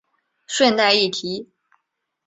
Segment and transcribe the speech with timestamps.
[0.47, 1.51] 顺带一提